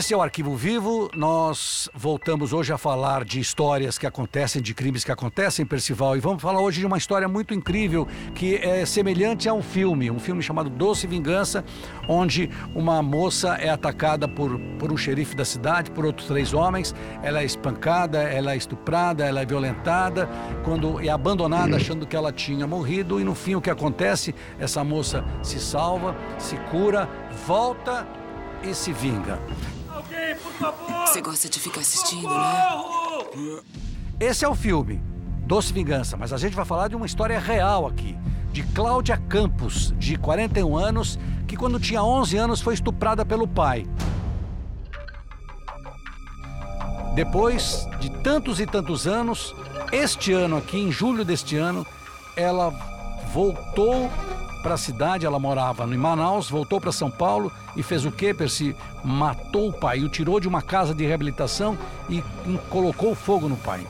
[0.00, 1.10] Esse é o Arquivo Vivo.
[1.14, 6.16] Nós voltamos hoje a falar de histórias que acontecem, de crimes que acontecem, Percival.
[6.16, 10.10] E vamos falar hoje de uma história muito incrível que é semelhante a um filme,
[10.10, 11.62] um filme chamado Doce Vingança,
[12.08, 16.94] onde uma moça é atacada por, por um xerife da cidade, por outros três homens.
[17.22, 20.30] Ela é espancada, ela é estuprada, ela é violentada,
[20.64, 23.20] quando é abandonada achando que ela tinha morrido.
[23.20, 24.34] E no fim, o que acontece?
[24.58, 27.06] Essa moça se salva, se cura,
[27.46, 28.08] volta
[28.62, 29.38] e se vinga.
[30.10, 31.06] Alguém, por favor!
[31.06, 33.60] Você gosta de ficar assistindo, né?
[34.18, 35.00] Esse é o filme,
[35.46, 38.16] Doce Vingança, mas a gente vai falar de uma história real aqui,
[38.50, 43.86] de Cláudia Campos, de 41 anos, que quando tinha 11 anos foi estuprada pelo pai.
[47.14, 49.54] Depois de tantos e tantos anos,
[49.92, 51.86] este ano aqui, em julho deste ano,
[52.36, 52.70] ela
[53.32, 54.10] voltou
[54.60, 58.32] para a cidade, ela morava em Manaus, voltou para São Paulo e fez o quê,
[58.32, 58.76] Percy?
[59.04, 61.76] Matou o pai, o tirou de uma casa de reabilitação
[62.08, 62.22] e
[62.68, 63.86] colocou fogo no pai.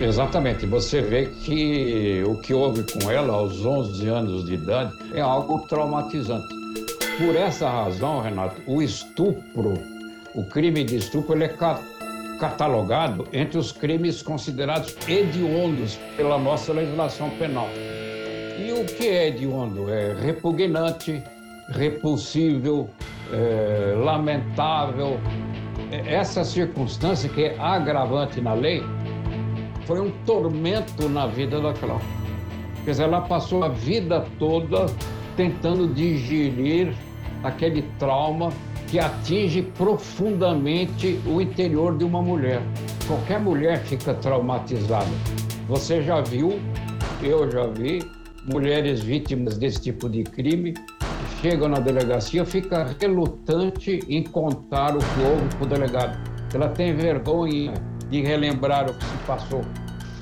[0.00, 0.66] Exatamente.
[0.66, 5.60] Você vê que o que houve com ela aos 11 anos de idade é algo
[5.68, 6.48] traumatizante.
[7.18, 9.74] Por essa razão, Renato, o estupro,
[10.34, 11.56] o crime de estupro, ele é
[12.40, 17.68] catalogado entre os crimes considerados hediondos pela nossa legislação penal.
[18.62, 19.90] E o que é hediondo?
[19.92, 21.20] É repugnante,
[21.70, 22.88] repulsível,
[23.32, 25.18] é, lamentável.
[25.90, 28.80] Essa circunstância, que é agravante na lei,
[29.84, 32.06] foi um tormento na vida da Cláudia.
[32.84, 34.86] Quer dizer, ela passou a vida toda
[35.36, 36.94] tentando digerir
[37.42, 38.50] aquele trauma
[38.86, 42.62] que atinge profundamente o interior de uma mulher.
[43.08, 45.10] Qualquer mulher fica traumatizada.
[45.66, 46.60] Você já viu,
[47.22, 48.00] eu já vi,
[48.46, 50.74] mulheres vítimas desse tipo de crime
[51.40, 56.30] chegam na delegacia, fica relutante em contar o que houve para o delegado.
[56.54, 57.74] Ela tem vergonha
[58.08, 59.62] de relembrar o que se passou,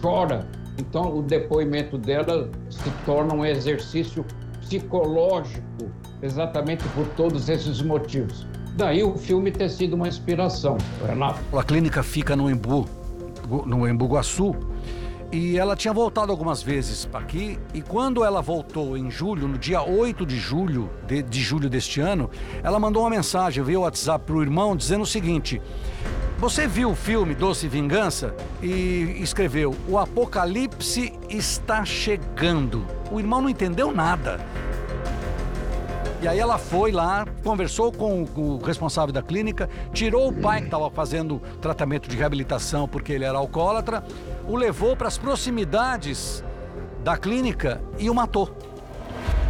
[0.00, 0.46] chora.
[0.78, 4.24] Então, o depoimento dela se torna um exercício
[4.60, 5.90] psicológico,
[6.22, 8.46] exatamente por todos esses motivos.
[8.76, 11.40] Daí o filme ter sido uma inspiração, Renato.
[11.56, 12.88] A clínica fica no Embu,
[13.66, 14.54] no Embu-Guaçu,
[15.32, 19.80] e ela tinha voltado algumas vezes aqui, e quando ela voltou em julho, no dia
[19.80, 22.28] 8 de julho de, de julho deste ano,
[22.62, 25.62] ela mandou uma mensagem via WhatsApp para o irmão dizendo o seguinte:
[26.38, 28.34] Você viu o filme Doce Vingança?
[28.60, 32.84] E escreveu: O apocalipse está chegando.
[33.10, 34.40] O irmão não entendeu nada.
[36.22, 40.66] E aí ela foi lá, conversou com o responsável da clínica, tirou o pai que
[40.66, 44.04] estava fazendo tratamento de reabilitação porque ele era alcoólatra,
[44.46, 46.44] o levou para as proximidades
[47.02, 48.54] da clínica e o matou.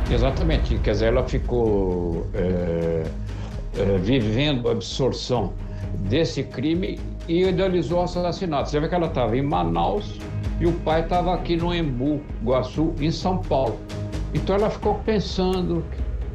[0.08, 3.04] Exatamente, quer dizer, ela ficou é,
[3.76, 5.52] é, vivendo a absorção
[6.08, 8.70] desse crime e idealizou o assassinato.
[8.70, 10.20] Você vê que ela estava em Manaus
[10.60, 13.76] e o pai estava aqui no Embu, Guaçu, em São Paulo.
[14.32, 15.84] Então ela ficou pensando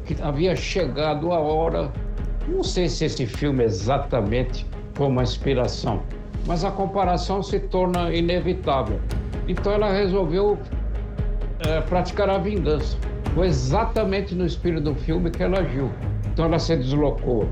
[0.06, 1.92] que havia chegado a hora.
[2.48, 6.02] Não sei se esse filme é exatamente foi uma inspiração,
[6.46, 8.98] mas a comparação se torna inevitável.
[9.46, 10.58] Então ela resolveu
[11.66, 12.96] é, praticar a vingança.
[13.34, 15.90] Foi exatamente no espírito do filme que ela agiu.
[16.32, 17.46] Então ela se deslocou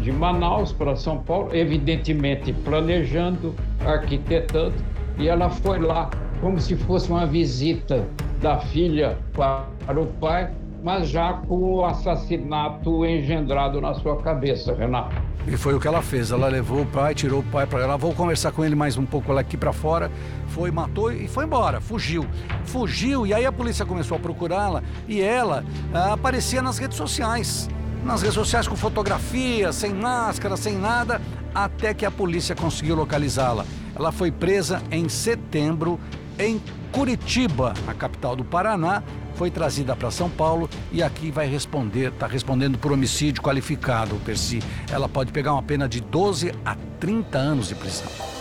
[0.00, 3.54] de Manaus para São Paulo, evidentemente planejando,
[3.86, 4.74] arquitetando,
[5.16, 8.04] e ela foi lá como se fosse uma visita
[8.42, 10.50] da filha para o pai
[10.84, 15.16] mas já com o assassinato engendrado na sua cabeça, Renato.
[15.46, 16.30] E foi o que ela fez.
[16.30, 17.96] Ela levou o pai, tirou o pai para ela.
[17.96, 20.12] Vou conversar com ele mais um pouco lá aqui para fora.
[20.48, 21.80] Foi, matou e foi embora.
[21.80, 22.26] Fugiu.
[22.66, 25.64] Fugiu e aí a polícia começou a procurá-la e ela
[25.94, 27.66] ah, aparecia nas redes sociais.
[28.04, 31.18] Nas redes sociais com fotografia, sem máscara, sem nada,
[31.54, 33.64] até que a polícia conseguiu localizá-la.
[33.96, 35.98] Ela foi presa em setembro
[36.38, 36.60] em
[36.92, 39.02] Curitiba, na capital do Paraná,
[39.34, 44.60] foi trazida para São Paulo e aqui vai responder, está respondendo por homicídio qualificado, Percy.
[44.90, 48.33] Ela pode pegar uma pena de 12 a 30 anos de prisão.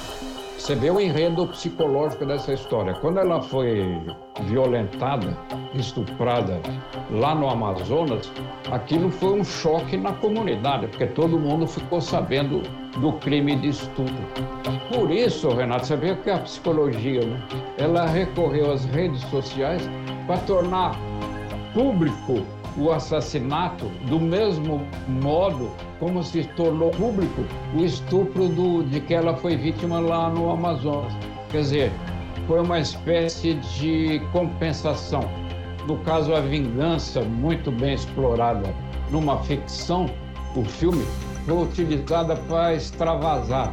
[0.63, 2.94] Você vê o enredo psicológico dessa história.
[2.94, 4.01] Quando ela foi
[4.45, 5.38] violentada,
[5.74, 6.62] estuprada
[7.12, 8.31] lá no Amazonas,
[8.71, 12.62] aquilo foi um choque na comunidade, porque todo mundo ficou sabendo
[12.98, 14.15] do crime de estupro.
[14.88, 17.44] Por isso, Renato, você vê que a psicologia, né?
[17.77, 19.81] ela recorreu às redes sociais
[20.25, 20.95] para tornar
[21.74, 22.42] público
[22.78, 27.44] o assassinato do mesmo modo como se tornou público
[27.75, 31.14] o estupro do, de que ela foi vítima lá no Amazonas.
[31.50, 31.92] Quer dizer,
[32.48, 35.24] foi uma espécie de compensação.
[35.88, 38.74] No caso, a vingança, muito bem explorada
[39.12, 40.10] numa ficção,
[40.56, 41.06] o filme,
[41.46, 43.72] foi utilizada para extravasar.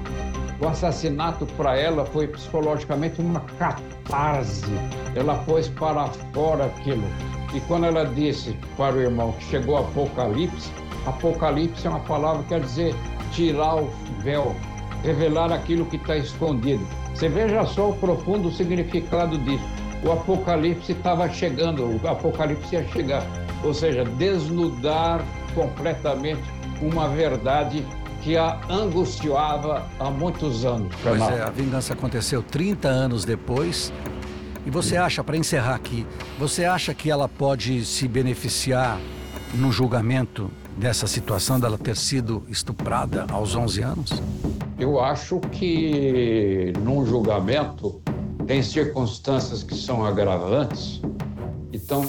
[0.60, 4.66] O assassinato para ela foi psicologicamente uma catarse.
[5.14, 7.04] Ela pôs para fora aquilo.
[7.52, 10.70] E quando ela disse para o irmão que chegou Apocalipse,
[11.06, 12.94] Apocalipse é uma palavra que quer dizer
[13.32, 14.54] tirar o véu,
[15.02, 16.86] revelar aquilo que está escondido.
[17.14, 19.64] Você veja só o profundo significado disso.
[20.04, 23.26] O Apocalipse estava chegando, o Apocalipse ia chegar.
[23.62, 25.22] Ou seja, desnudar
[25.54, 26.42] completamente
[26.80, 27.84] uma verdade
[28.22, 30.94] que a angustiava há muitos anos.
[31.02, 33.92] Pois é, a vingança aconteceu 30 anos depois.
[34.66, 36.06] E você acha, para encerrar aqui,
[36.38, 39.00] você acha que ela pode se beneficiar
[39.54, 44.22] no julgamento dessa situação dela ter sido estuprada aos 11 anos?
[44.78, 48.00] Eu acho que num julgamento
[48.46, 51.00] tem circunstâncias que são agravantes
[51.72, 52.04] então,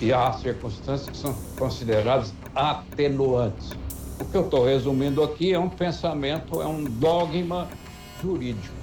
[0.00, 3.72] e há circunstâncias que são consideradas atenuantes.
[4.18, 7.68] O que eu estou resumindo aqui é um pensamento, é um dogma
[8.22, 8.74] jurídico.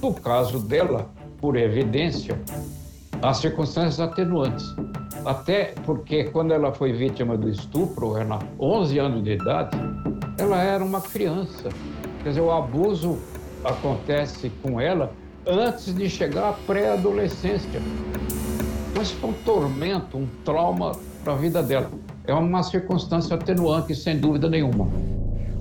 [0.00, 1.08] No caso dela,
[1.42, 2.40] por evidência,
[3.20, 4.64] há circunstâncias atenuantes.
[5.26, 9.76] Até porque quando ela foi vítima do estupro, ela 11 anos de idade,
[10.38, 11.68] ela era uma criança.
[12.22, 13.18] Quer dizer, o abuso
[13.64, 15.12] acontece com ela
[15.44, 17.82] antes de chegar à pré-adolescência.
[18.96, 20.92] Mas foi um tormento, um trauma
[21.24, 21.90] para a vida dela.
[22.24, 24.88] É uma circunstância atenuante, sem dúvida nenhuma.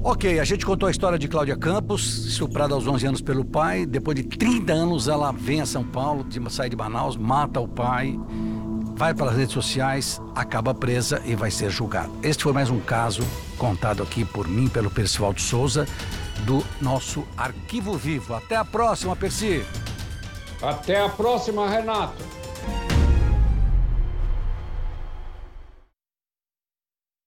[0.03, 3.86] Ok, a gente contou a história de Cláudia Campos, estuprada aos 11 anos pelo pai.
[3.86, 8.19] Depois de 30 anos, ela vem a São Paulo, sai de Manaus, mata o pai,
[8.95, 12.09] vai para as redes sociais, acaba presa e vai ser julgada.
[12.24, 13.21] Este foi mais um caso
[13.59, 15.88] contado aqui por mim, pelo Percival de Souza,
[16.47, 18.33] do nosso Arquivo Vivo.
[18.33, 19.63] Até a próxima, Percy.
[20.63, 22.40] Até a próxima, Renato.